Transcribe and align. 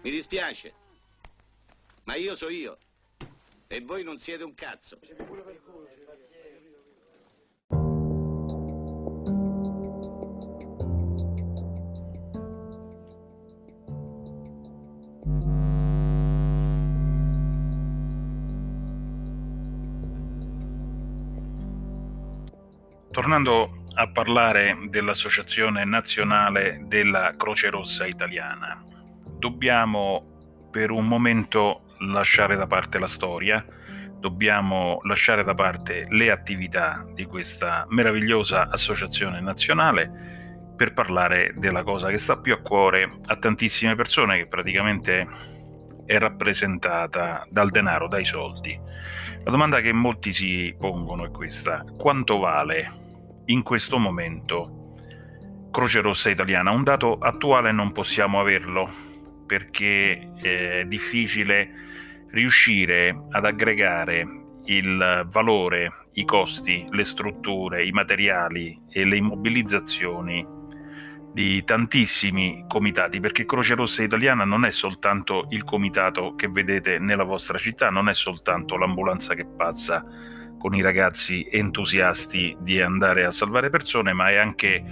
Mi 0.00 0.10
dispiace, 0.10 0.72
ma 2.04 2.14
io 2.14 2.36
so 2.36 2.48
io. 2.48 2.78
E 3.66 3.80
voi 3.80 4.04
non 4.04 4.18
siete 4.18 4.44
un 4.44 4.54
cazzo. 4.54 4.98
Tornando 23.10 23.86
a 23.94 24.08
parlare 24.08 24.78
dell'Associazione 24.88 25.84
Nazionale 25.84 26.84
della 26.86 27.34
Croce 27.36 27.68
Rossa 27.68 28.06
Italiana, 28.06 28.80
dobbiamo 29.38 30.68
per 30.70 30.90
un 30.90 31.06
momento 31.06 31.82
lasciare 31.98 32.56
da 32.56 32.66
parte 32.66 32.98
la 32.98 33.06
storia, 33.06 33.64
dobbiamo 34.18 34.98
lasciare 35.02 35.44
da 35.44 35.54
parte 35.54 36.06
le 36.08 36.30
attività 36.30 37.06
di 37.14 37.24
questa 37.24 37.86
meravigliosa 37.88 38.68
associazione 38.68 39.40
nazionale 39.40 40.72
per 40.76 40.92
parlare 40.92 41.54
della 41.56 41.82
cosa 41.82 42.08
che 42.08 42.18
sta 42.18 42.38
più 42.38 42.52
a 42.52 42.60
cuore 42.60 43.18
a 43.26 43.36
tantissime 43.36 43.96
persone 43.96 44.36
che 44.36 44.46
praticamente 44.46 45.26
è 46.04 46.18
rappresentata 46.18 47.44
dal 47.50 47.70
denaro, 47.70 48.08
dai 48.08 48.24
soldi. 48.24 48.78
La 49.44 49.50
domanda 49.50 49.80
che 49.80 49.92
molti 49.92 50.32
si 50.32 50.74
pongono 50.78 51.24
è 51.24 51.30
questa: 51.30 51.84
quanto 51.96 52.38
vale 52.38 53.06
in 53.46 53.62
questo 53.62 53.98
momento 53.98 54.94
Croce 55.70 56.00
Rossa 56.00 56.30
Italiana. 56.30 56.70
Un 56.70 56.82
dato 56.82 57.18
attuale 57.18 57.72
non 57.72 57.92
possiamo 57.92 58.40
averlo 58.40 58.90
perché 59.48 60.34
è 60.40 60.84
difficile 60.84 61.70
riuscire 62.30 63.24
ad 63.30 63.46
aggregare 63.46 64.26
il 64.66 65.26
valore, 65.30 65.90
i 66.12 66.26
costi, 66.26 66.86
le 66.90 67.04
strutture, 67.04 67.86
i 67.86 67.90
materiali 67.90 68.78
e 68.90 69.06
le 69.06 69.16
immobilizzazioni 69.16 70.46
di 71.32 71.64
tantissimi 71.64 72.64
comitati, 72.68 73.20
perché 73.20 73.46
Croce 73.46 73.74
Rossa 73.74 74.02
Italiana 74.02 74.44
non 74.44 74.66
è 74.66 74.70
soltanto 74.70 75.46
il 75.50 75.64
comitato 75.64 76.34
che 76.34 76.48
vedete 76.48 76.98
nella 76.98 77.24
vostra 77.24 77.56
città, 77.56 77.88
non 77.88 78.08
è 78.08 78.14
soltanto 78.14 78.76
l'ambulanza 78.76 79.34
che 79.34 79.46
passa 79.46 80.04
con 80.58 80.74
i 80.74 80.82
ragazzi 80.82 81.46
entusiasti 81.50 82.56
di 82.60 82.80
andare 82.80 83.24
a 83.24 83.30
salvare 83.30 83.70
persone, 83.70 84.12
ma 84.12 84.30
è 84.30 84.36
anche 84.36 84.84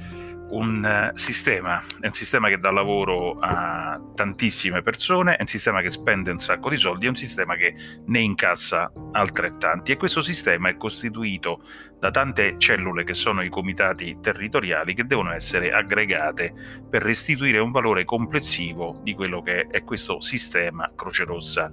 un 0.50 0.84
eh, 0.84 1.10
sistema, 1.14 1.82
è 2.00 2.06
un 2.06 2.12
sistema 2.12 2.48
che 2.48 2.58
dà 2.58 2.70
lavoro 2.70 3.38
a 3.40 4.00
tantissime 4.14 4.82
persone, 4.82 5.36
è 5.36 5.40
un 5.40 5.46
sistema 5.46 5.80
che 5.80 5.90
spende 5.90 6.30
un 6.30 6.38
sacco 6.38 6.68
di 6.70 6.76
soldi, 6.76 7.06
è 7.06 7.08
un 7.08 7.16
sistema 7.16 7.56
che 7.56 7.74
ne 8.06 8.20
incassa 8.20 8.92
altrettanti 9.12 9.92
e 9.92 9.96
questo 9.96 10.22
sistema 10.22 10.68
è 10.68 10.76
costituito 10.76 11.62
da 11.98 12.10
tante 12.10 12.56
cellule 12.58 13.04
che 13.04 13.14
sono 13.14 13.42
i 13.42 13.48
comitati 13.48 14.18
territoriali 14.20 14.94
che 14.94 15.06
devono 15.06 15.32
essere 15.32 15.72
aggregate 15.72 16.52
per 16.88 17.02
restituire 17.02 17.58
un 17.58 17.70
valore 17.70 18.04
complessivo 18.04 19.00
di 19.02 19.14
quello 19.14 19.42
che 19.42 19.66
è 19.70 19.82
questo 19.82 20.20
sistema 20.20 20.92
Croce 20.94 21.24
Rossa 21.24 21.72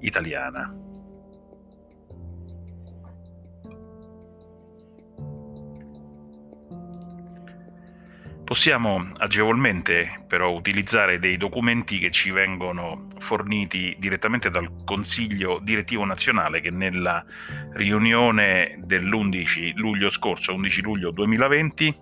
italiana. 0.00 0.91
Possiamo 8.52 9.08
agevolmente 9.16 10.24
però 10.26 10.50
utilizzare 10.50 11.18
dei 11.18 11.38
documenti 11.38 11.98
che 11.98 12.10
ci 12.10 12.30
vengono 12.30 13.08
forniti 13.18 13.96
direttamente 13.98 14.50
dal 14.50 14.84
Consiglio 14.84 15.58
direttivo 15.58 16.04
nazionale 16.04 16.60
che 16.60 16.70
nella 16.70 17.24
riunione 17.72 18.78
dell'11 18.84 19.72
luglio 19.76 20.10
scorso, 20.10 20.52
11 20.52 20.82
luglio 20.82 21.10
2020, 21.12 21.96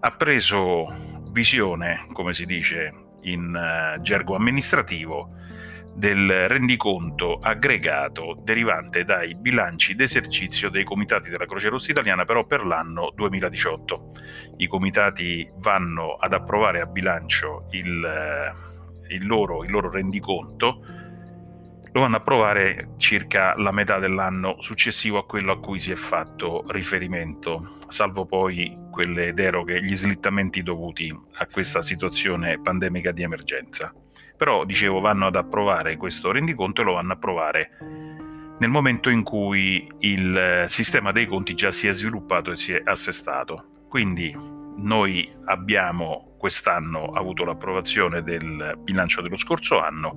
ha 0.00 0.10
preso 0.12 0.94
visione, 1.32 2.06
come 2.10 2.32
si 2.32 2.46
dice 2.46 2.94
in 3.24 3.54
uh, 3.54 4.00
gergo 4.00 4.34
amministrativo, 4.34 5.28
del 5.96 6.46
rendiconto 6.46 7.38
aggregato 7.40 8.38
derivante 8.42 9.04
dai 9.04 9.34
bilanci 9.34 9.94
d'esercizio 9.94 10.68
dei 10.68 10.84
comitati 10.84 11.30
della 11.30 11.46
Croce 11.46 11.70
Rossa 11.70 11.90
Italiana 11.90 12.26
però 12.26 12.44
per 12.44 12.66
l'anno 12.66 13.12
2018. 13.14 14.12
I 14.58 14.66
comitati 14.66 15.50
vanno 15.56 16.12
ad 16.12 16.34
approvare 16.34 16.82
a 16.82 16.86
bilancio 16.86 17.66
il, 17.70 18.04
eh, 18.04 19.14
il, 19.14 19.26
loro, 19.26 19.64
il 19.64 19.70
loro 19.70 19.90
rendiconto, 19.90 20.84
lo 21.90 22.00
vanno 22.02 22.16
a 22.16 22.18
approvare 22.18 22.90
circa 22.98 23.54
la 23.56 23.72
metà 23.72 23.98
dell'anno 23.98 24.60
successivo 24.60 25.16
a 25.16 25.24
quello 25.24 25.52
a 25.52 25.58
cui 25.58 25.78
si 25.78 25.92
è 25.92 25.96
fatto 25.96 26.64
riferimento, 26.68 27.78
salvo 27.88 28.26
poi 28.26 28.76
quelle 28.90 29.32
deroghe, 29.32 29.82
gli 29.82 29.96
slittamenti 29.96 30.62
dovuti 30.62 31.10
a 31.36 31.46
questa 31.46 31.80
situazione 31.80 32.60
pandemica 32.60 33.12
di 33.12 33.22
emergenza 33.22 33.94
però 34.36 34.64
dicevo 34.64 35.00
vanno 35.00 35.26
ad 35.26 35.36
approvare 35.36 35.96
questo 35.96 36.30
rendiconto 36.30 36.82
e 36.82 36.84
lo 36.84 36.94
vanno 36.94 37.12
a 37.12 37.14
approvare 37.14 37.70
nel 38.58 38.70
momento 38.70 39.10
in 39.10 39.22
cui 39.22 39.86
il 40.00 40.36
eh, 40.36 40.68
sistema 40.68 41.12
dei 41.12 41.26
conti 41.26 41.54
già 41.54 41.70
si 41.70 41.86
è 41.88 41.92
sviluppato 41.92 42.52
e 42.52 42.56
si 42.56 42.72
è 42.72 42.80
assestato. 42.84 43.84
Quindi 43.88 44.34
noi 44.78 45.30
abbiamo 45.44 46.36
quest'anno 46.38 47.10
avuto 47.12 47.44
l'approvazione 47.44 48.22
del 48.22 48.78
bilancio 48.78 49.20
dello 49.20 49.36
scorso 49.36 49.82
anno, 49.82 50.16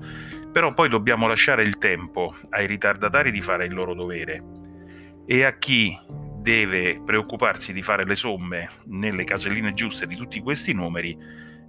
però 0.52 0.74
poi 0.74 0.90
dobbiamo 0.90 1.28
lasciare 1.28 1.64
il 1.64 1.78
tempo 1.78 2.34
ai 2.50 2.68
ritardatari 2.68 3.32
di 3.32 3.42
fare 3.42 3.66
il 3.66 3.74
loro 3.74 3.94
dovere 3.94 4.44
e 5.26 5.44
a 5.44 5.58
chi 5.58 5.98
deve 6.42 7.02
preoccuparsi 7.04 7.74
di 7.74 7.84
fare 7.84 8.06
le 8.06 8.16
somme 8.16 8.70
nelle 8.86 9.24
caselline 9.24 9.74
giuste 9.74 10.08
di 10.08 10.16
tutti 10.16 10.40
questi 10.40 10.74
numeri 10.74 11.18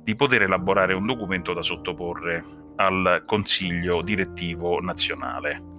di 0.03 0.15
poter 0.17 0.43
elaborare 0.43 0.95
un 0.95 1.07
documento 1.07 1.53
da 1.53 1.63
sottoporre 1.63 2.45
al 2.77 3.25
Consiglio 3.27 4.03
direttivo 4.03 4.81
nazionale. 4.81 5.79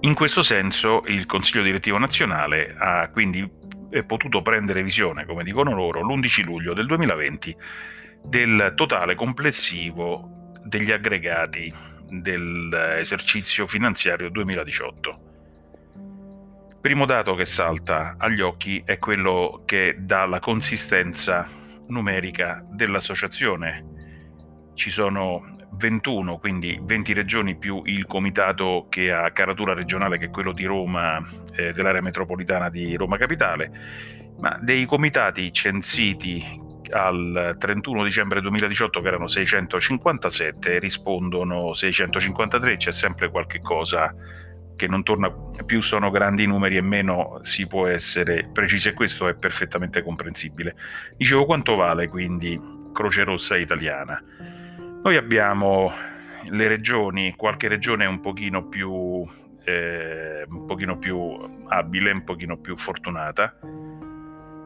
In 0.00 0.14
questo 0.14 0.42
senso 0.42 1.02
il 1.06 1.26
Consiglio 1.26 1.62
direttivo 1.62 1.98
nazionale 1.98 2.74
ha 2.76 3.08
quindi 3.10 3.48
potuto 4.06 4.42
prendere 4.42 4.82
visione, 4.82 5.26
come 5.26 5.44
dicono 5.44 5.74
loro, 5.74 6.00
l'11 6.00 6.44
luglio 6.44 6.74
del 6.74 6.86
2020 6.86 7.56
del 8.24 8.72
totale 8.74 9.14
complessivo 9.14 10.50
degli 10.64 10.90
aggregati 10.90 11.72
dell'esercizio 12.08 13.66
finanziario 13.66 14.28
2018 14.28 15.30
primo 16.82 17.06
dato 17.06 17.36
che 17.36 17.44
salta 17.44 18.16
agli 18.18 18.40
occhi 18.40 18.82
è 18.84 18.98
quello 18.98 19.62
che 19.64 19.94
dà 20.00 20.26
la 20.26 20.40
consistenza 20.40 21.46
numerica 21.86 22.66
dell'associazione. 22.72 23.84
Ci 24.74 24.90
sono 24.90 25.58
21, 25.74 26.38
quindi 26.38 26.76
20 26.82 27.12
regioni 27.12 27.56
più 27.56 27.82
il 27.84 28.04
comitato 28.06 28.88
che 28.90 29.12
ha 29.12 29.30
caratura 29.30 29.74
regionale, 29.74 30.18
che 30.18 30.24
è 30.24 30.30
quello 30.30 30.52
di 30.52 30.64
Roma, 30.64 31.22
eh, 31.54 31.72
dell'area 31.72 32.02
metropolitana 32.02 32.68
di 32.68 32.96
Roma 32.96 33.16
Capitale, 33.16 33.70
ma 34.40 34.58
dei 34.60 34.84
comitati 34.84 35.52
censiti 35.52 36.44
al 36.90 37.54
31 37.60 38.02
dicembre 38.02 38.40
2018 38.40 39.00
che 39.00 39.06
erano 39.06 39.28
657 39.28 40.80
rispondono 40.80 41.74
653, 41.74 42.76
c'è 42.76 42.90
sempre 42.90 43.30
qualche 43.30 43.60
cosa 43.60 44.12
che 44.82 44.88
non 44.88 45.04
torna 45.04 45.32
più 45.64 45.80
sono 45.80 46.10
grandi 46.10 46.44
numeri 46.44 46.76
e 46.76 46.82
meno 46.82 47.38
si 47.42 47.68
può 47.68 47.86
essere 47.86 48.48
precisi 48.52 48.88
e 48.88 48.94
questo 48.94 49.28
è 49.28 49.34
perfettamente 49.34 50.02
comprensibile. 50.02 50.74
Dicevo 51.16 51.44
quanto 51.44 51.76
vale 51.76 52.08
quindi 52.08 52.60
Croce 52.92 53.22
Rossa 53.22 53.56
italiana? 53.56 54.20
Noi 55.04 55.16
abbiamo 55.16 55.92
le 56.50 56.66
regioni, 56.66 57.36
qualche 57.36 57.68
regione 57.68 58.06
un 58.06 58.20
pochino 58.20 58.66
più, 58.66 59.24
eh, 59.62 60.44
un 60.48 60.66
pochino 60.66 60.98
più 60.98 61.38
abile, 61.68 62.10
un 62.10 62.24
pochino 62.24 62.56
più 62.56 62.76
fortunata, 62.76 63.56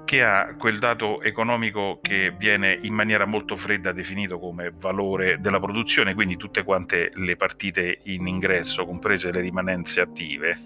che 0.06 0.22
ha 0.22 0.54
quel 0.56 0.78
dato 0.78 1.20
economico 1.20 1.98
che 2.00 2.32
viene 2.38 2.78
in 2.80 2.94
maniera 2.94 3.26
molto 3.26 3.56
fredda 3.56 3.90
definito 3.92 4.38
come 4.38 4.72
valore 4.74 5.38
della 5.40 5.60
produzione, 5.60 6.14
quindi 6.14 6.36
tutte 6.36 6.62
quante 6.62 7.10
le 7.14 7.36
partite 7.36 7.98
in 8.04 8.26
ingresso, 8.26 8.86
comprese 8.86 9.32
le 9.32 9.40
rimanenze 9.40 10.00
attive. 10.00 10.56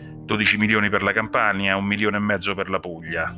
12 0.00 0.56
milioni 0.56 0.88
per 0.88 1.02
la 1.02 1.12
Campania, 1.12 1.76
un 1.76 1.84
milione 1.84 2.18
e 2.18 2.20
mezzo 2.20 2.54
per 2.54 2.70
la 2.70 2.78
Puglia. 2.78 3.34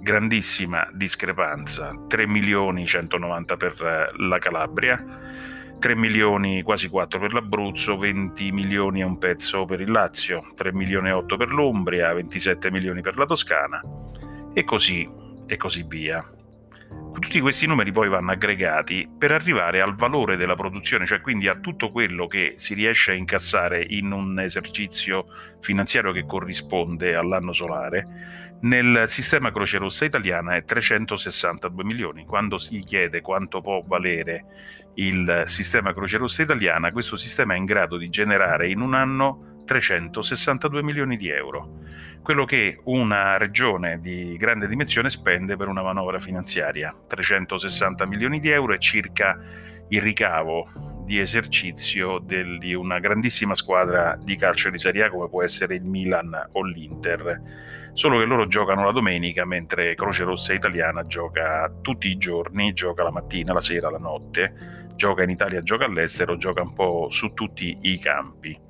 Grandissima 0.00 0.88
discrepanza, 0.92 1.92
3 2.08 2.26
milioni 2.26 2.86
190 2.86 3.56
per 3.56 4.12
la 4.16 4.38
Calabria 4.38 5.04
3 5.78 5.94
milioni, 5.94 6.62
quasi 6.62 6.88
4 6.88 7.18
per 7.18 7.32
l'Abruzzo, 7.32 7.96
20 7.96 8.50
milioni 8.52 9.00
e 9.00 9.04
un 9.04 9.18
pezzo 9.18 9.64
per 9.64 9.80
il 9.80 9.90
Lazio, 9.90 10.42
3 10.54 10.72
milioni 10.72 11.08
e 11.08 11.12
8 11.12 11.36
per 11.36 11.50
l'Umbria, 11.50 12.12
27 12.14 12.70
milioni 12.70 13.02
per 13.02 13.16
la 13.16 13.26
Toscana 13.26 13.80
e 14.52 14.64
così, 14.64 15.08
e 15.46 15.56
così 15.56 15.84
via. 15.86 16.35
Tutti 17.18 17.40
questi 17.40 17.66
numeri 17.66 17.92
poi 17.92 18.10
vanno 18.10 18.32
aggregati 18.32 19.08
per 19.16 19.32
arrivare 19.32 19.80
al 19.80 19.94
valore 19.94 20.36
della 20.36 20.54
produzione, 20.54 21.06
cioè 21.06 21.22
quindi 21.22 21.48
a 21.48 21.56
tutto 21.56 21.90
quello 21.90 22.26
che 22.26 22.54
si 22.56 22.74
riesce 22.74 23.12
a 23.12 23.14
incassare 23.14 23.82
in 23.88 24.12
un 24.12 24.38
esercizio 24.38 25.24
finanziario 25.60 26.12
che 26.12 26.26
corrisponde 26.26 27.14
all'anno 27.14 27.54
solare. 27.54 28.58
Nel 28.60 29.04
sistema 29.08 29.50
Croce 29.50 29.78
Rossa 29.78 30.04
italiana 30.04 30.56
è 30.56 30.64
362 30.64 31.84
milioni. 31.84 32.26
Quando 32.26 32.58
si 32.58 32.80
chiede 32.80 33.22
quanto 33.22 33.62
può 33.62 33.82
valere 33.82 34.44
il 34.96 35.44
sistema 35.46 35.94
Croce 35.94 36.18
Rossa 36.18 36.42
italiana, 36.42 36.92
questo 36.92 37.16
sistema 37.16 37.54
è 37.54 37.56
in 37.56 37.64
grado 37.64 37.96
di 37.96 38.10
generare 38.10 38.68
in 38.68 38.80
un 38.80 38.92
anno 38.92 39.62
362 39.64 40.82
milioni 40.82 41.16
di 41.16 41.30
euro 41.30 41.85
quello 42.22 42.44
che 42.44 42.80
una 42.84 43.36
regione 43.36 44.00
di 44.00 44.36
grande 44.36 44.66
dimensione 44.66 45.10
spende 45.10 45.56
per 45.56 45.68
una 45.68 45.82
manovra 45.82 46.18
finanziaria, 46.18 46.94
360 47.06 48.06
milioni 48.06 48.40
di 48.40 48.50
euro 48.50 48.74
è 48.74 48.78
circa 48.78 49.38
il 49.88 50.00
ricavo 50.00 50.68
di 51.04 51.20
esercizio 51.20 52.18
del, 52.18 52.58
di 52.58 52.74
una 52.74 52.98
grandissima 52.98 53.54
squadra 53.54 54.18
di 54.20 54.36
calcio 54.36 54.70
di 54.70 54.78
Serie 54.78 55.04
A 55.04 55.10
come 55.10 55.28
può 55.28 55.42
essere 55.42 55.76
il 55.76 55.84
Milan 55.84 56.48
o 56.52 56.64
l'Inter, 56.64 57.40
solo 57.92 58.18
che 58.18 58.24
loro 58.24 58.48
giocano 58.48 58.84
la 58.84 58.90
domenica 58.90 59.44
mentre 59.44 59.94
Croce 59.94 60.24
Rossa 60.24 60.52
Italiana 60.52 61.06
gioca 61.06 61.72
tutti 61.80 62.08
i 62.08 62.16
giorni, 62.16 62.72
gioca 62.72 63.04
la 63.04 63.12
mattina, 63.12 63.52
la 63.52 63.60
sera, 63.60 63.88
la 63.88 63.98
notte, 63.98 64.86
gioca 64.96 65.22
in 65.22 65.30
Italia, 65.30 65.62
gioca 65.62 65.84
all'estero, 65.84 66.36
gioca 66.36 66.62
un 66.62 66.72
po' 66.72 67.08
su 67.10 67.32
tutti 67.32 67.78
i 67.82 67.98
campi. 67.98 68.65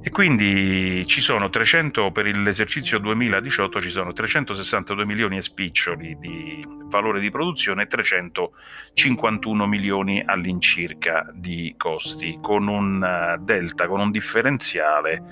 E 0.00 0.10
quindi 0.10 1.04
ci 1.06 1.20
sono 1.20 1.48
300 1.50 2.12
per 2.12 2.26
l'esercizio 2.26 2.98
2018 2.98 3.80
ci 3.80 3.90
sono 3.90 4.12
362 4.12 5.04
milioni 5.04 5.36
e 5.36 5.42
spiccioli 5.42 6.16
di 6.18 6.64
valore 6.84 7.18
di 7.20 7.30
produzione 7.30 7.82
e 7.82 7.86
351 7.86 9.66
milioni 9.66 10.22
all'incirca 10.24 11.28
di 11.34 11.74
costi, 11.76 12.38
con 12.40 12.68
un 12.68 13.02
eh, 13.02 13.38
delta, 13.40 13.88
con 13.88 14.00
un 14.00 14.10
differenziale 14.10 15.22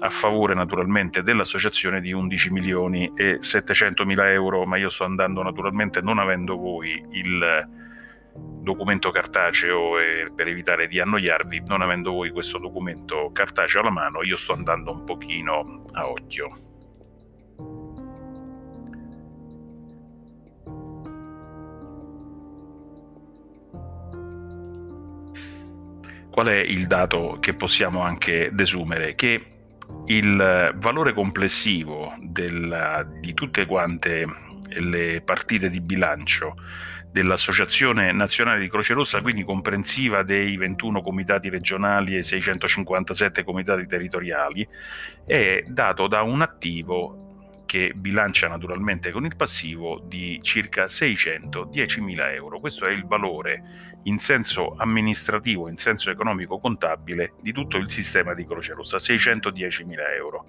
a 0.00 0.10
favore 0.10 0.54
naturalmente 0.54 1.22
dell'associazione 1.24 2.00
di 2.00 2.12
11 2.12 2.50
milioni 2.50 3.10
e 3.16 3.38
700 3.40 4.04
mila 4.04 4.30
euro, 4.30 4.64
ma 4.64 4.76
io 4.76 4.90
sto 4.90 5.04
andando 5.04 5.42
naturalmente 5.42 6.00
non 6.00 6.18
avendo 6.18 6.56
voi 6.56 7.04
il 7.10 7.68
documento 8.60 9.10
cartaceo 9.10 9.98
e 9.98 10.30
per 10.34 10.46
evitare 10.46 10.86
di 10.86 11.00
annoiarvi, 11.00 11.62
non 11.66 11.80
avendo 11.80 12.12
voi 12.12 12.30
questo 12.30 12.58
documento 12.58 13.30
cartaceo 13.32 13.80
alla 13.80 13.90
mano, 13.90 14.22
io 14.22 14.36
sto 14.36 14.52
andando 14.52 14.92
un 14.92 15.04
pochino 15.04 15.84
a 15.92 16.08
occhio. 16.08 16.50
Qual 26.30 26.46
è 26.46 26.58
il 26.58 26.86
dato 26.86 27.38
che 27.40 27.54
possiamo 27.54 28.02
anche 28.02 28.50
desumere? 28.52 29.14
Che 29.14 29.44
il 30.06 30.72
valore 30.76 31.12
complessivo 31.12 32.14
del, 32.20 33.16
di 33.20 33.34
tutte 33.34 33.66
quante 33.66 34.47
le 34.76 35.20
partite 35.22 35.68
di 35.68 35.80
bilancio 35.80 36.54
dell'Associazione 37.10 38.12
Nazionale 38.12 38.60
di 38.60 38.68
Croce 38.68 38.94
Rossa, 38.94 39.22
quindi 39.22 39.42
comprensiva 39.44 40.22
dei 40.22 40.56
21 40.56 41.02
comitati 41.02 41.48
regionali 41.48 42.16
e 42.16 42.22
657 42.22 43.44
comitati 43.44 43.86
territoriali, 43.86 44.66
è 45.26 45.64
dato 45.66 46.06
da 46.06 46.22
un 46.22 46.42
attivo 46.42 47.26
che 47.68 47.92
bilancia 47.94 48.48
naturalmente 48.48 49.10
con 49.10 49.26
il 49.26 49.36
passivo 49.36 50.00
di 50.02 50.38
circa 50.42 50.84
610.000 50.84 52.32
euro. 52.32 52.60
Questo 52.60 52.86
è 52.86 52.90
il 52.92 53.04
valore 53.04 53.97
in 54.08 54.18
senso 54.18 54.74
amministrativo, 54.76 55.68
in 55.68 55.76
senso 55.76 56.10
economico 56.10 56.58
contabile 56.58 57.34
di 57.40 57.52
tutto 57.52 57.76
il 57.76 57.88
sistema 57.90 58.34
di 58.34 58.46
Croce 58.46 58.72
Rossa, 58.72 58.96
610.000 58.96 59.96
euro. 60.16 60.46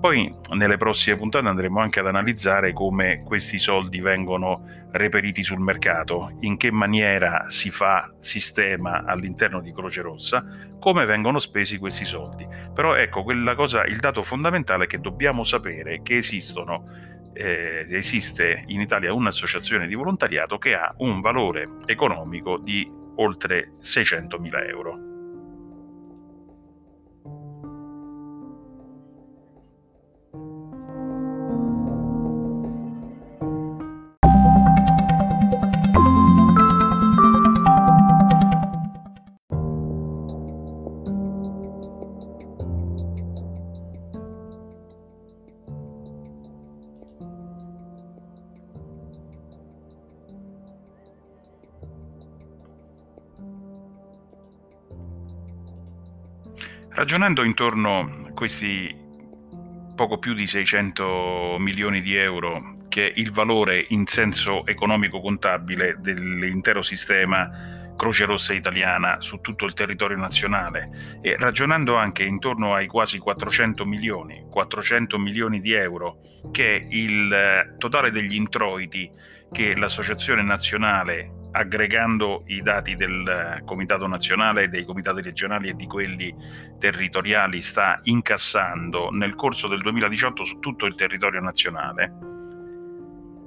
Poi 0.00 0.32
nelle 0.54 0.76
prossime 0.76 1.16
puntate 1.16 1.46
andremo 1.46 1.80
anche 1.80 2.00
ad 2.00 2.06
analizzare 2.06 2.72
come 2.72 3.22
questi 3.24 3.58
soldi 3.58 4.00
vengono 4.00 4.86
reperiti 4.90 5.42
sul 5.42 5.60
mercato, 5.60 6.36
in 6.40 6.56
che 6.56 6.70
maniera 6.70 7.44
si 7.48 7.70
fa 7.70 8.12
sistema 8.18 9.04
all'interno 9.04 9.60
di 9.60 9.72
Croce 9.72 10.02
Rossa, 10.02 10.44
come 10.78 11.04
vengono 11.04 11.38
spesi 11.38 11.78
questi 11.78 12.04
soldi. 12.04 12.46
Però 12.74 12.94
ecco, 12.94 13.24
cosa, 13.54 13.84
il 13.84 13.98
dato 13.98 14.22
fondamentale 14.22 14.84
è 14.84 14.86
che 14.86 15.00
dobbiamo 15.00 15.44
sapere 15.44 16.02
che 16.02 16.16
esistono 16.16 17.16
eh, 17.32 17.86
esiste 17.90 18.64
in 18.66 18.80
Italia 18.80 19.12
un'associazione 19.12 19.86
di 19.86 19.94
volontariato 19.94 20.58
che 20.58 20.74
ha 20.74 20.94
un 20.98 21.20
valore 21.20 21.68
economico 21.86 22.58
di 22.58 22.88
oltre 23.16 23.72
600.000 23.80 24.68
euro. 24.68 25.07
Ragionando 57.08 57.42
intorno 57.42 58.00
a 58.00 58.32
questi 58.34 58.94
poco 59.96 60.18
più 60.18 60.34
di 60.34 60.46
600 60.46 61.56
milioni 61.58 62.02
di 62.02 62.14
euro, 62.14 62.74
che 62.90 63.08
è 63.08 63.12
il 63.16 63.32
valore 63.32 63.82
in 63.88 64.04
senso 64.06 64.66
economico 64.66 65.18
contabile 65.22 65.96
dell'intero 66.00 66.82
sistema 66.82 67.94
Croce 67.96 68.26
Rossa 68.26 68.52
italiana 68.52 69.22
su 69.22 69.40
tutto 69.40 69.64
il 69.64 69.72
territorio 69.72 70.18
nazionale 70.18 71.18
e 71.22 71.34
ragionando 71.38 71.96
anche 71.96 72.24
intorno 72.24 72.74
ai 72.74 72.86
quasi 72.86 73.16
400 73.16 73.86
milioni, 73.86 74.44
400 74.50 75.18
milioni 75.18 75.60
di 75.60 75.72
euro, 75.72 76.18
che 76.52 76.76
è 76.76 76.86
il 76.90 77.74
totale 77.78 78.10
degli 78.10 78.34
introiti 78.34 79.10
che 79.50 79.74
l'Associazione 79.74 80.42
Nazionale 80.42 81.37
aggregando 81.52 82.42
i 82.46 82.60
dati 82.62 82.96
del 82.96 83.62
Comitato 83.64 84.06
Nazionale, 84.06 84.68
dei 84.68 84.84
comitati 84.84 85.22
regionali 85.22 85.68
e 85.68 85.74
di 85.74 85.86
quelli 85.86 86.34
territoriali, 86.78 87.60
sta 87.60 87.98
incassando 88.04 89.10
nel 89.10 89.34
corso 89.34 89.68
del 89.68 89.80
2018 89.80 90.44
su 90.44 90.58
tutto 90.58 90.86
il 90.86 90.94
territorio 90.94 91.40
nazionale, 91.40 92.12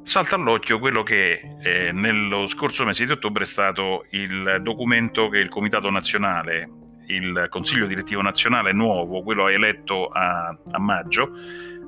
salta 0.03 0.35
all'occhio 0.35 0.79
quello 0.79 1.03
che 1.03 1.57
eh, 1.61 1.91
nello 1.91 2.47
scorso 2.47 2.85
mese 2.85 3.05
di 3.05 3.11
ottobre 3.11 3.43
è 3.43 3.47
stato 3.47 4.05
il 4.11 4.59
documento 4.61 5.29
che 5.29 5.37
il 5.37 5.49
Comitato 5.49 5.89
Nazionale, 5.89 6.69
il 7.07 7.47
Consiglio 7.49 7.87
Direttivo 7.87 8.21
Nazionale 8.21 8.73
nuovo, 8.73 9.21
quello 9.21 9.47
eletto 9.47 10.07
a, 10.07 10.47
a 10.71 10.79
maggio, 10.79 11.29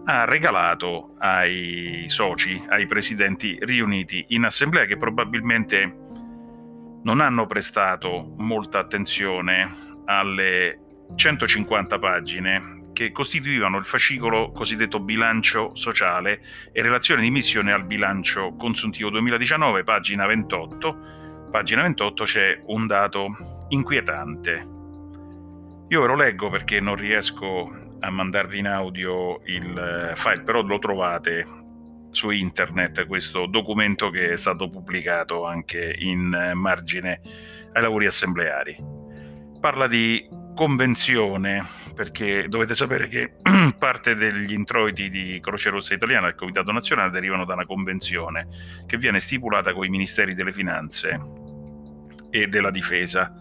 ha 0.05 0.25
regalato 0.25 1.15
ai 1.19 2.05
soci, 2.07 2.61
ai 2.67 2.87
presidenti 2.87 3.57
riuniti 3.61 4.25
in 4.29 4.43
assemblea 4.43 4.85
che 4.85 4.97
probabilmente 4.97 5.99
non 7.03 7.21
hanno 7.21 7.45
prestato 7.45 8.33
molta 8.37 8.79
attenzione 8.79 9.69
alle 10.05 10.79
150 11.15 11.99
pagine 11.99 12.81
che 12.93 13.11
costituivano 13.11 13.77
il 13.77 13.85
fascicolo 13.85 14.51
cosiddetto 14.51 14.99
bilancio 14.99 15.75
sociale 15.75 16.41
e 16.71 16.81
relazione 16.81 17.21
di 17.21 17.31
missione 17.31 17.71
al 17.73 17.85
bilancio 17.85 18.55
consuntivo 18.55 19.09
2019, 19.09 19.83
pagina 19.83 20.27
28. 20.27 21.47
Pagina 21.51 21.81
28 21.81 22.23
c'è 22.23 22.61
un 22.67 22.87
dato 22.87 23.65
inquietante. 23.69 24.67
Io 25.89 26.01
ve 26.01 26.07
lo 26.07 26.15
leggo 26.15 26.49
perché 26.49 26.79
non 26.79 26.95
riesco 26.95 27.82
a 28.03 28.09
mandarvi 28.09 28.59
in 28.59 28.67
audio 28.67 29.41
il 29.45 30.11
eh, 30.11 30.15
file, 30.15 30.41
però 30.41 30.61
lo 30.61 30.77
trovate 30.77 31.45
su 32.11 32.29
internet 32.29 33.07
questo 33.07 33.47
documento 33.47 34.09
che 34.09 34.31
è 34.31 34.35
stato 34.35 34.69
pubblicato 34.69 35.45
anche 35.45 35.95
in 35.97 36.33
eh, 36.33 36.53
margine 36.53 37.21
ai 37.71 37.81
lavori 37.81 38.05
assembleari. 38.05 38.77
Parla 39.59 39.87
di 39.87 40.27
convenzione, 40.53 41.65
perché 41.95 42.47
dovete 42.49 42.75
sapere 42.75 43.07
che 43.07 43.35
parte 43.79 44.15
degli 44.15 44.51
introiti 44.51 45.09
di 45.09 45.39
Croce 45.41 45.69
Rossa 45.69 45.93
Italiana 45.93 46.27
del 46.27 46.35
Comitato 46.35 46.71
Nazionale 46.73 47.09
derivano 47.09 47.45
da 47.45 47.53
una 47.53 47.65
convenzione 47.65 48.47
che 48.85 48.97
viene 48.97 49.21
stipulata 49.21 49.73
con 49.73 49.85
i 49.85 49.89
Ministeri 49.89 50.35
delle 50.35 50.51
Finanze 50.51 51.19
e 52.29 52.47
della 52.47 52.69
Difesa 52.69 53.33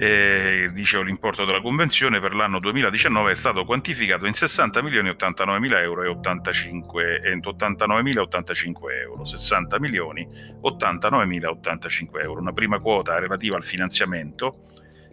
eh, 0.00 0.70
dicevo 0.72 1.02
l'importo 1.02 1.44
della 1.44 1.60
convenzione 1.60 2.20
per 2.20 2.32
l'anno 2.32 2.60
2019 2.60 3.32
è 3.32 3.34
stato 3.34 3.64
quantificato 3.64 4.26
in 4.26 4.32
60 4.32 4.80
milioni 4.80 5.08
89 5.08 5.58
mila 5.58 5.80
euro 5.80 6.04
e 6.04 6.06
85 6.06 7.20
e 7.20 7.40
89 7.42 8.02
mila 8.02 8.20
85 8.22 9.00
euro. 9.00 9.24
60 9.24 9.80
milioni 9.80 10.28
89 10.60 11.26
mila 11.26 11.50
85 11.50 12.22
euro. 12.22 12.40
Una 12.40 12.52
prima 12.52 12.78
quota 12.78 13.18
relativa 13.18 13.56
al 13.56 13.64
finanziamento 13.64 14.62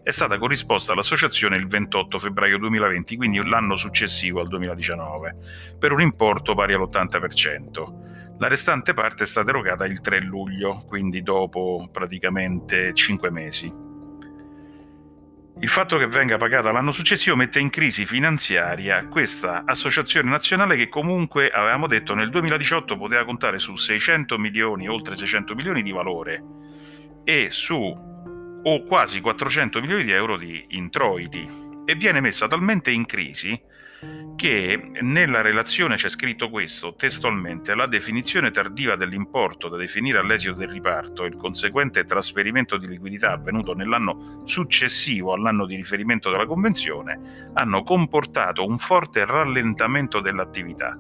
è 0.04 0.12
stata 0.12 0.38
corrisposta 0.38 0.92
all'associazione 0.92 1.58
il 1.58 1.66
28 1.66 2.20
febbraio 2.20 2.60
2020 2.60 3.16
quindi 3.16 3.44
l'anno 3.44 3.76
successivo 3.76 4.40
al 4.40 4.48
2019 4.48 5.36
per 5.80 5.94
un 5.94 6.02
importo 6.02 6.54
pari 6.54 6.76
all'80% 6.76 8.38
la 8.38 8.48
restante 8.48 8.94
parte 8.94 9.24
è 9.24 9.26
stata 9.26 9.50
erogata 9.50 9.84
il 9.86 10.02
3 10.02 10.20
luglio 10.20 10.84
quindi 10.88 11.24
dopo 11.24 11.90
praticamente 11.92 12.94
5 12.94 13.32
mesi 13.32 13.85
il 15.58 15.70
fatto 15.70 15.98
che 15.98 16.08
venga 16.08 16.38
pagata 16.38 16.72
l'anno 16.72 16.92
successivo 16.92 17.36
mette 17.38 17.60
in 17.60 17.70
crisi 17.70 18.06
finanziaria 18.06 19.08
questa 19.08 19.64
associazione 19.66 20.30
nazionale 20.30 20.76
che 20.76 20.90
comunque, 20.90 21.50
avevamo 21.50 21.88
detto, 21.88 22.14
nel 22.14 22.30
2018 22.30 22.98
poteva 22.98 23.24
contare 23.24 23.58
su 23.58 23.76
600 23.76 24.38
milioni, 24.38 24.90
oltre 24.90 25.16
600 25.16 25.56
milioni 25.56 25.82
di 25.82 25.92
valore 25.92 26.44
e 27.24 27.48
su 27.50 28.14
o 28.68 28.84
quasi 28.84 29.22
400 29.22 29.80
milioni 29.80 30.04
di 30.04 30.12
euro 30.12 30.38
di 30.38 30.66
introiti. 30.70 31.64
E 31.86 31.96
viene 31.96 32.20
messa 32.20 32.48
talmente 32.48 32.92
in 32.92 33.06
crisi 33.06 33.60
che 34.36 34.92
nella 35.02 35.42
relazione 35.42 35.96
c'è 35.96 36.10
scritto 36.10 36.50
questo 36.50 36.96
testualmente 36.96 37.74
la 37.74 37.88
definizione 37.88 38.52
tardiva 38.52 38.96
dell'importo 38.96 39.70
da 39.70 39.78
definire 39.78 40.20
all'esito 40.20 40.54
del 40.54 40.68
riparto 40.68 41.24
e 41.24 41.28
il 41.28 41.36
conseguente 41.36 42.04
trasferimento 42.04 42.78
di 42.78 42.88
liquidità 42.88 43.32
avvenuto 43.32 43.74
nell'anno 43.74 44.42
successivo 44.46 45.34
all'anno 45.34 45.66
di 45.66 45.76
riferimento 45.76 46.30
della 46.30 46.46
convenzione 46.46 47.52
hanno 47.54 47.84
comportato 47.84 48.66
un 48.66 48.78
forte 48.78 49.26
rallentamento 49.26 50.20
dell'attività 50.20 51.00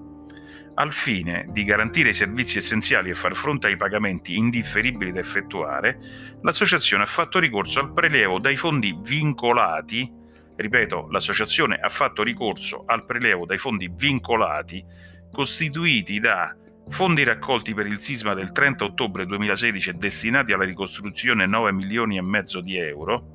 al 0.78 0.92
fine 0.92 1.48
di 1.50 1.64
garantire 1.64 2.10
i 2.10 2.14
servizi 2.14 2.58
essenziali 2.58 3.10
e 3.10 3.16
far 3.16 3.36
fronte 3.36 3.68
ai 3.68 3.78
pagamenti 3.78 4.36
indifferibili 4.36 5.14
da 5.14 5.22
effettuare, 5.22 6.00
l'associazione 6.42 7.04
ha 7.04 7.08
fatto 7.08 7.40
ricorso 7.40 7.80
al 7.80 7.94
prelievo 7.94 8.40
dai 8.40 8.58
fondi 8.58 8.98
vincolati 9.02 10.24
Ripeto, 10.56 11.08
l'associazione 11.10 11.76
ha 11.76 11.90
fatto 11.90 12.24
ricorso 12.24 12.84
al 12.86 13.06
prelevo 13.06 13.46
dai 13.46 13.58
fondi 13.58 13.92
vincolati 13.94 14.84
costituiti 15.32 16.20
da 16.20 16.56
fondi 16.88 17.24
raccolti 17.24 17.74
per 17.74 17.88
il 17.88 18.00
sisma 18.00 18.34
del 18.34 18.52
30 18.52 18.86
ottobre 18.86 19.26
2016 19.26 19.90
e 19.90 19.94
destinati 19.94 20.54
alla 20.54 20.64
ricostruzione 20.64 21.46
9 21.46 21.74
milioni 21.74 22.18
e 22.18 22.22
mezzo 22.22 22.62
di 22.62 22.78
euro, 22.78 23.35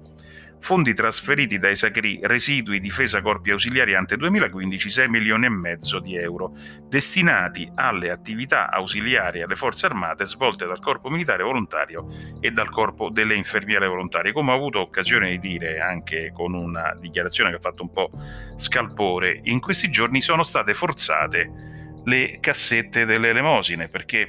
fondi 0.60 0.94
trasferiti 0.94 1.58
dai 1.58 1.74
Sacri 1.74 2.20
residui 2.22 2.80
difesa 2.80 3.22
corpi 3.22 3.50
ausiliari 3.50 3.94
ante 3.94 4.16
2015 4.16 4.88
6 4.88 5.08
milioni 5.08 5.46
e 5.46 5.48
mezzo 5.48 5.98
di 5.98 6.16
euro, 6.16 6.52
destinati 6.88 7.70
alle 7.74 8.10
attività 8.10 8.70
ausiliari 8.70 9.42
alle 9.42 9.56
forze 9.56 9.86
armate 9.86 10.26
svolte 10.26 10.66
dal 10.66 10.80
corpo 10.80 11.08
militare 11.08 11.42
volontario 11.42 12.06
e 12.40 12.50
dal 12.50 12.68
corpo 12.68 13.10
delle 13.10 13.34
infermiere 13.34 13.86
volontarie. 13.86 14.32
Come 14.32 14.52
ho 14.52 14.54
avuto 14.54 14.80
occasione 14.80 15.30
di 15.30 15.38
dire 15.38 15.80
anche 15.80 16.30
con 16.32 16.54
una 16.54 16.96
dichiarazione 16.98 17.50
che 17.50 17.56
ha 17.56 17.60
fatto 17.60 17.82
un 17.82 17.92
po' 17.92 18.10
scalpore, 18.56 19.40
in 19.44 19.60
questi 19.60 19.90
giorni 19.90 20.20
sono 20.20 20.42
state 20.42 20.74
forzate 20.74 21.68
le 22.04 22.38
cassette 22.40 23.04
delle 23.04 23.28
elemosine 23.28 23.88
perché 23.88 24.26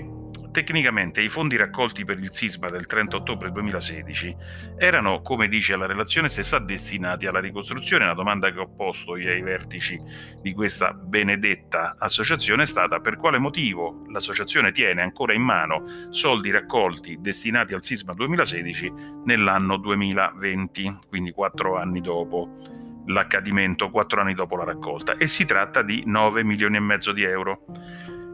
Tecnicamente 0.52 1.22
i 1.22 1.30
fondi 1.30 1.56
raccolti 1.56 2.04
per 2.04 2.20
il 2.20 2.34
sisma 2.34 2.70
del 2.70 2.86
30 2.86 3.16
ottobre 3.16 3.54
2016 3.54 4.36
erano, 4.78 5.22
come 5.22 5.48
dice 5.48 5.78
la 5.78 5.86
relazione 5.86 6.28
stessa, 6.28 6.60
destinati 6.60 7.26
alla 7.26 7.40
ricostruzione. 7.40 8.06
La 8.06 8.14
domanda 8.14 8.52
che 8.52 8.60
ho 8.60 8.68
posto 8.68 9.14
ai 9.14 9.42
vertici 9.42 9.98
di 10.42 10.52
questa 10.54 10.92
benedetta 10.92 11.96
associazione 11.98 12.64
è 12.64 12.66
stata 12.66 13.00
per 13.00 13.16
quale 13.16 13.38
motivo 13.38 14.04
l'associazione 14.10 14.74
tiene 14.74 15.02
ancora 15.02 15.34
in 15.34 15.42
mano 15.42 15.84
soldi 16.10 16.52
raccolti 16.52 17.18
destinati 17.22 17.74
al 17.74 17.84
sisma 17.84 18.14
2016 18.14 18.94
nell'anno 19.24 19.78
2020, 19.78 21.00
quindi 21.08 21.32
quattro 21.32 21.78
anni 21.78 22.02
dopo 22.02 22.58
l'accadimento, 23.06 23.90
quattro 23.90 24.20
anni 24.20 24.34
dopo 24.34 24.58
la 24.58 24.66
raccolta, 24.66 25.16
e 25.16 25.28
si 25.28 25.46
tratta 25.46 25.82
di 25.82 26.04
9 26.06 26.44
milioni 26.44 26.76
e 26.76 26.82
mezzo 26.82 27.14
di 27.14 27.24
euro 27.24 27.66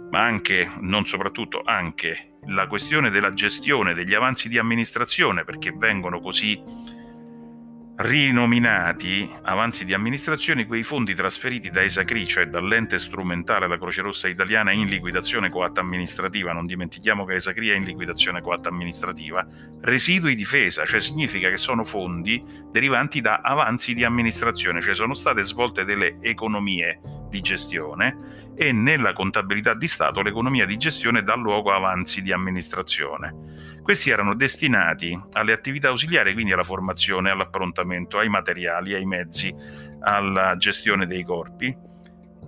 ma 0.09 0.23
anche, 0.23 0.69
non 0.79 1.05
soprattutto, 1.05 1.61
anche 1.63 2.37
la 2.47 2.67
questione 2.67 3.09
della 3.09 3.33
gestione 3.33 3.93
degli 3.93 4.13
avanzi 4.13 4.47
di 4.47 4.57
amministrazione, 4.57 5.43
perché 5.43 5.71
vengono 5.71 6.19
così 6.19 6.61
rinominati 7.99 9.27
avanzi 9.41 9.83
di 9.83 9.91
amministrazione 9.91 10.67
quei 10.67 10.83
fondi 10.83 11.15
trasferiti 11.15 11.71
da 11.71 11.81
ESACRI, 11.81 12.27
cioè 12.27 12.45
dall'ente 12.45 12.99
strumentale 12.99 13.65
alla 13.65 13.79
Croce 13.79 14.03
Rossa 14.03 14.27
Italiana 14.27 14.71
in 14.71 14.87
liquidazione 14.87 15.49
coatta 15.49 15.81
amministrativa, 15.81 16.53
non 16.53 16.67
dimentichiamo 16.67 17.25
che 17.25 17.35
ESACRI 17.35 17.69
è 17.69 17.75
in 17.75 17.85
liquidazione 17.85 18.41
coatta 18.41 18.69
amministrativa, 18.69 19.45
residui 19.81 20.35
difesa, 20.35 20.85
cioè 20.85 20.99
significa 20.99 21.49
che 21.49 21.57
sono 21.57 21.83
fondi 21.83 22.43
derivanti 22.71 23.19
da 23.19 23.41
avanzi 23.41 23.95
di 23.95 24.03
amministrazione, 24.03 24.79
cioè 24.79 24.93
sono 24.93 25.15
state 25.15 25.43
svolte 25.43 25.83
delle 25.83 26.17
economie 26.21 27.01
di 27.29 27.41
gestione 27.41 28.53
e 28.55 28.71
nella 28.71 29.13
contabilità 29.13 29.73
di 29.73 29.87
Stato 29.87 30.21
l'economia 30.21 30.65
di 30.65 30.77
gestione 30.77 31.23
dà 31.23 31.35
luogo 31.35 31.71
a 31.71 31.75
avanzi 31.75 32.21
di 32.21 32.31
amministrazione. 32.31 33.79
Questi 33.83 34.09
erano 34.09 34.33
destinati 34.33 35.19
alle 35.33 35.51
attività 35.51 35.89
ausiliari, 35.89 36.33
quindi 36.33 36.51
alla 36.51 36.63
formazione, 36.63 37.29
all'approntamento, 37.29 38.17
ai 38.17 38.29
materiali, 38.29 38.93
ai 38.93 39.05
mezzi, 39.05 39.53
alla 39.99 40.57
gestione 40.57 41.05
dei 41.05 41.23
corpi 41.23 41.85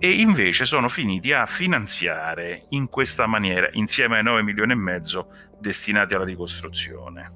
e 0.02 0.12
invece 0.12 0.64
sono 0.64 0.88
finiti 0.88 1.32
a 1.32 1.44
finanziare 1.44 2.64
in 2.70 2.88
questa 2.88 3.26
maniera, 3.26 3.68
insieme 3.72 4.16
ai 4.16 4.22
9 4.22 4.42
milioni 4.42 4.72
e 4.72 4.76
mezzo 4.76 5.30
destinati 5.60 6.14
alla 6.14 6.24
ricostruzione. 6.24 7.32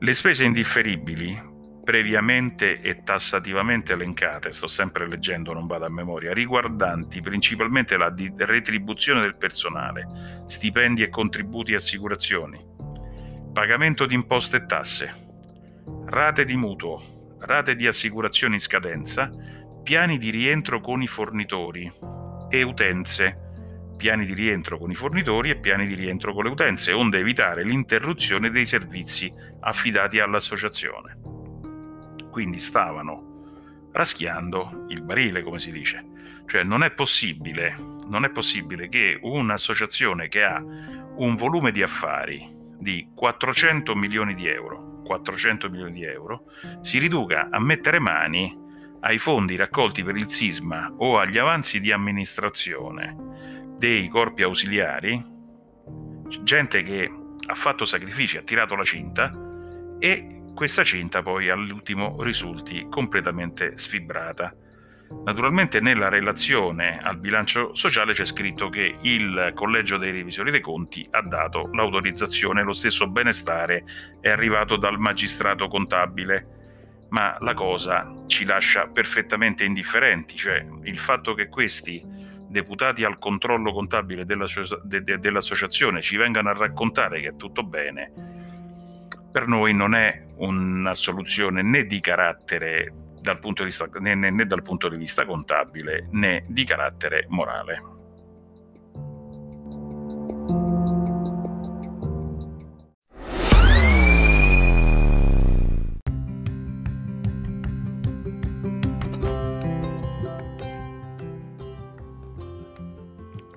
Le 0.00 0.14
spese 0.14 0.42
indifferibili 0.42 1.40
previamente 1.82 2.80
e 2.80 3.02
tassativamente 3.02 3.92
elencate, 3.92 4.52
sto 4.52 4.66
sempre 4.66 5.08
leggendo, 5.08 5.52
non 5.52 5.66
vado 5.66 5.86
a 5.86 5.90
memoria, 5.90 6.32
riguardanti 6.32 7.20
principalmente 7.20 7.96
la 7.96 8.10
di- 8.10 8.32
retribuzione 8.36 9.20
del 9.20 9.36
personale, 9.36 10.44
stipendi 10.46 11.02
e 11.02 11.08
contributi 11.08 11.72
e 11.72 11.76
assicurazioni, 11.76 12.64
pagamento 13.52 14.06
di 14.06 14.14
imposte 14.14 14.58
e 14.58 14.66
tasse, 14.66 15.14
rate 16.06 16.44
di 16.44 16.56
mutuo, 16.56 17.36
rate 17.40 17.74
di 17.74 17.86
assicurazione 17.86 18.54
in 18.54 18.60
scadenza, 18.60 19.30
piani 19.82 20.18
di 20.18 20.30
rientro 20.30 20.80
con 20.80 21.02
i 21.02 21.06
fornitori 21.06 21.90
e 22.48 22.62
utenze, 22.62 23.48
piani 23.96 24.24
di 24.26 24.34
rientro 24.34 24.78
con 24.78 24.90
i 24.90 24.94
fornitori 24.94 25.50
e 25.50 25.56
piani 25.56 25.86
di 25.86 25.94
rientro 25.94 26.32
con 26.32 26.44
le 26.44 26.50
utenze, 26.50 26.92
onde 26.92 27.18
evitare 27.18 27.64
l'interruzione 27.64 28.50
dei 28.50 28.66
servizi 28.66 29.32
affidati 29.60 30.20
all'associazione 30.20 31.29
quindi 32.30 32.58
stavano 32.58 33.88
raschiando 33.92 34.86
il 34.88 35.02
barile, 35.02 35.42
come 35.42 35.58
si 35.58 35.72
dice. 35.72 36.04
Cioè 36.46 36.62
non 36.64 36.82
è 36.82 36.90
possibile, 36.92 37.76
non 38.06 38.24
è 38.24 38.30
possibile 38.30 38.88
che 38.88 39.18
un'associazione 39.20 40.28
che 40.28 40.42
ha 40.42 40.58
un 40.60 41.36
volume 41.36 41.70
di 41.70 41.82
affari 41.82 42.58
di 42.78 43.10
400 43.14 43.94
milioni 43.94 44.34
di 44.34 44.46
euro, 44.46 45.02
400 45.04 45.68
milioni 45.68 45.92
di 45.92 46.04
euro, 46.04 46.44
si 46.80 46.98
riduca 46.98 47.48
a 47.50 47.60
mettere 47.60 47.98
mani 47.98 48.56
ai 49.00 49.18
fondi 49.18 49.56
raccolti 49.56 50.02
per 50.02 50.16
il 50.16 50.30
sisma 50.30 50.92
o 50.96 51.18
agli 51.18 51.38
avanzi 51.38 51.80
di 51.80 51.92
amministrazione 51.92 53.76
dei 53.78 54.08
corpi 54.08 54.42
ausiliari, 54.42 55.22
gente 56.42 56.82
che 56.82 57.10
ha 57.46 57.54
fatto 57.54 57.84
sacrifici, 57.84 58.36
ha 58.36 58.42
tirato 58.42 58.74
la 58.74 58.84
cinta 58.84 59.32
e 59.98 60.39
questa 60.54 60.84
cinta 60.84 61.22
poi 61.22 61.48
all'ultimo 61.48 62.22
risulti 62.22 62.86
completamente 62.90 63.76
sfibrata. 63.76 64.54
Naturalmente 65.24 65.80
nella 65.80 66.08
relazione 66.08 67.00
al 67.02 67.18
bilancio 67.18 67.74
sociale 67.74 68.12
c'è 68.12 68.24
scritto 68.24 68.68
che 68.68 68.98
il 69.02 69.50
Collegio 69.54 69.96
dei 69.96 70.12
Revisori 70.12 70.52
dei 70.52 70.60
Conti 70.60 71.06
ha 71.10 71.22
dato 71.22 71.68
l'autorizzazione, 71.72 72.62
lo 72.62 72.72
stesso 72.72 73.08
benestare 73.08 73.84
è 74.20 74.28
arrivato 74.30 74.76
dal 74.76 74.98
magistrato 74.98 75.66
contabile, 75.66 77.06
ma 77.08 77.36
la 77.40 77.54
cosa 77.54 78.22
ci 78.28 78.44
lascia 78.44 78.86
perfettamente 78.86 79.64
indifferenti, 79.64 80.36
cioè 80.36 80.64
il 80.84 80.98
fatto 81.00 81.34
che 81.34 81.48
questi 81.48 82.00
deputati 82.48 83.02
al 83.02 83.18
controllo 83.18 83.72
contabile 83.72 84.24
dell'associazione 84.24 86.02
ci 86.02 86.16
vengano 86.16 86.50
a 86.50 86.52
raccontare 86.52 87.20
che 87.20 87.28
è 87.28 87.36
tutto 87.36 87.64
bene, 87.64 88.12
per 89.30 89.46
noi 89.46 89.72
non 89.72 89.94
è 89.94 90.26
una 90.38 90.94
soluzione 90.94 91.62
né 91.62 91.84
di 91.84 92.00
carattere 92.00 92.92
dal 93.20 93.38
punto 93.38 93.62
di 93.62 93.68
vista, 93.68 93.86
né, 94.00 94.14
né, 94.14 94.30
né 94.30 94.46
dal 94.46 94.62
punto 94.62 94.88
di 94.88 94.96
vista 94.96 95.24
contabile 95.24 96.08
né 96.12 96.44
di 96.48 96.64
carattere 96.64 97.26
morale. 97.28 97.98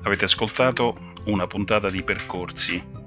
Avete 0.06 0.26
ascoltato 0.26 0.98
una 1.26 1.48
puntata 1.48 1.90
di 1.90 2.04
Percorsi 2.04 3.03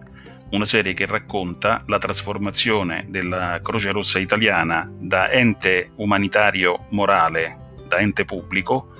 una 0.50 0.64
serie 0.64 0.94
che 0.94 1.06
racconta 1.06 1.82
la 1.86 1.98
trasformazione 1.98 3.06
della 3.08 3.60
Croce 3.62 3.90
Rossa 3.90 4.18
italiana 4.18 4.90
da 4.98 5.30
ente 5.30 5.90
umanitario 5.96 6.84
morale, 6.90 7.74
da 7.88 7.98
ente 7.98 8.24
pubblico, 8.24 8.92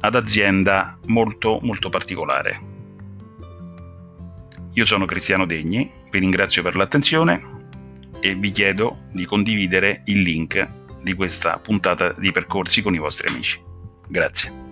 ad 0.00 0.14
azienda 0.14 0.98
molto 1.06 1.58
molto 1.62 1.88
particolare. 1.88 2.72
Io 4.72 4.84
sono 4.84 5.04
Cristiano 5.04 5.46
Degni, 5.46 5.90
vi 6.10 6.18
ringrazio 6.18 6.62
per 6.62 6.76
l'attenzione 6.76 7.52
e 8.20 8.34
vi 8.34 8.50
chiedo 8.50 9.02
di 9.12 9.24
condividere 9.24 10.02
il 10.06 10.22
link 10.22 10.68
di 11.00 11.14
questa 11.14 11.58
puntata 11.58 12.12
di 12.12 12.32
percorsi 12.32 12.82
con 12.82 12.94
i 12.94 12.98
vostri 12.98 13.28
amici. 13.28 13.62
Grazie. 14.08 14.63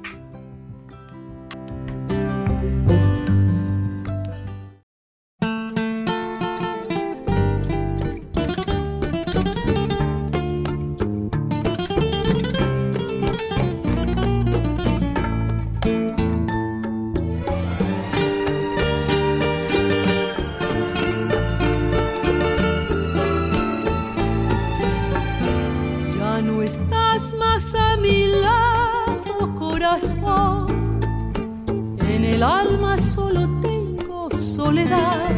Solo 33.03 33.49
tengo 33.61 34.29
soledad. 34.37 35.31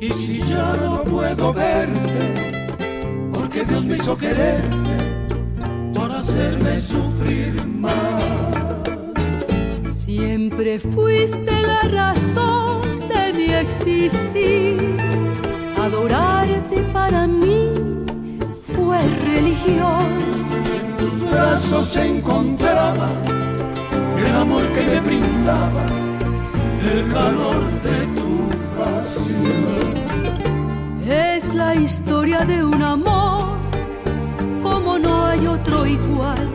Y 0.00 0.10
si 0.10 0.38
ya 0.42 0.72
no 0.74 1.02
puedo 1.02 1.52
verte, 1.52 2.66
porque 3.32 3.64
Dios 3.64 3.84
me 3.84 3.96
hizo 3.96 4.16
quererte 4.16 4.96
para 5.94 6.20
hacerme 6.20 6.78
sufrir 6.78 7.64
más. 7.66 8.22
Siempre 9.88 10.80
fuiste 10.80 11.52
la 11.62 11.80
razón 11.82 12.80
de 13.08 13.32
mi 13.34 13.52
existir. 13.52 14.96
Adorarte 15.76 16.80
para 16.92 17.26
mí 17.26 17.70
fue 18.72 18.98
religión 19.24 20.22
brazos 21.32 21.88
se 21.88 22.06
encontraba 22.06 23.08
el 24.26 24.36
amor 24.36 24.62
que 24.74 24.82
me 24.82 25.00
brindaba, 25.00 25.86
el 26.84 27.12
calor 27.12 27.62
de 27.82 28.06
tu 28.16 28.48
pasión. 28.76 29.94
Es 31.06 31.54
la 31.54 31.74
historia 31.74 32.40
de 32.44 32.64
un 32.64 32.82
amor 32.82 33.58
como 34.62 34.98
no 34.98 35.26
hay 35.26 35.46
otro 35.46 35.86
igual 35.86 36.48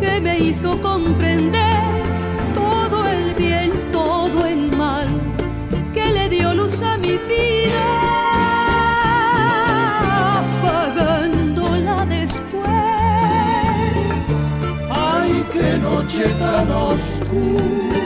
que 0.00 0.20
me 0.20 0.38
hizo 0.38 0.80
comprender 0.80 1.80
todo 2.54 3.06
el 3.06 3.34
bien, 3.34 3.70
todo 3.92 4.46
el 4.46 4.76
mal 4.76 5.08
que 5.94 6.06
le 6.06 6.28
dio 6.28 6.54
luz 6.54 6.82
a 6.82 6.96
mi 6.96 7.16
vida. 7.28 8.26
noche 16.06 16.28
tan 16.38 16.70
oscura, 16.70 18.05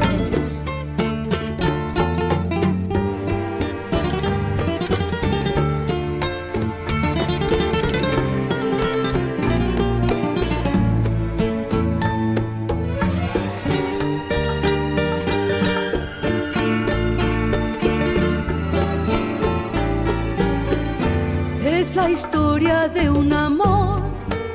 La 21.81 22.11
historia 22.11 22.87
de 22.87 23.09
un 23.09 23.33
amor 23.33 23.99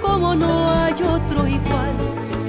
como 0.00 0.36
no 0.36 0.70
hay 0.70 0.92
otro 0.92 1.44
igual 1.44 1.96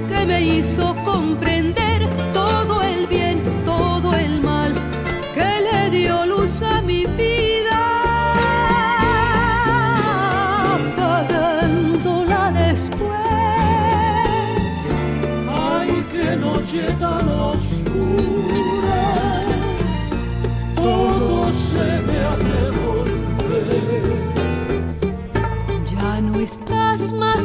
que 0.07 0.23
me 0.23 0.39
hizo 0.39 0.95
comprender 1.03 2.07
todo 2.31 2.83
el 2.83 3.07
bien, 3.07 3.41
todo 3.65 4.13
el 4.13 4.39
mal 4.39 4.75
que 5.33 5.61
le 5.67 5.89
dio 5.89 6.27
luz 6.27 6.61
a 6.61 6.79
mi 6.83 7.07
vida. 7.07 7.81
Apagándola 10.75 12.51
después. 12.51 13.09
Ay, 15.49 16.05
qué 16.11 16.35
noche 16.35 16.83
tan 16.99 17.06